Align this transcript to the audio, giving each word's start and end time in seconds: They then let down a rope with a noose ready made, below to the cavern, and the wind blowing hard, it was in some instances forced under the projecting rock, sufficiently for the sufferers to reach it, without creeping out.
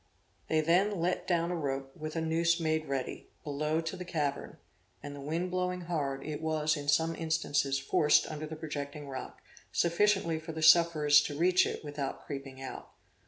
They 0.47 0.61
then 0.61 0.99
let 0.99 1.27
down 1.27 1.51
a 1.51 1.55
rope 1.55 1.91
with 1.95 2.15
a 2.15 2.21
noose 2.21 2.59
ready 2.59 2.85
made, 2.89 3.25
below 3.43 3.81
to 3.81 3.95
the 3.95 4.03
cavern, 4.03 4.57
and 5.03 5.15
the 5.15 5.21
wind 5.21 5.51
blowing 5.51 5.81
hard, 5.81 6.25
it 6.25 6.41
was 6.41 6.75
in 6.75 6.87
some 6.87 7.15
instances 7.15 7.77
forced 7.77 8.25
under 8.25 8.47
the 8.47 8.55
projecting 8.55 9.07
rock, 9.07 9.43
sufficiently 9.71 10.39
for 10.39 10.53
the 10.53 10.63
sufferers 10.63 11.21
to 11.21 11.37
reach 11.37 11.67
it, 11.67 11.83
without 11.85 12.25
creeping 12.25 12.59
out. 12.59 12.89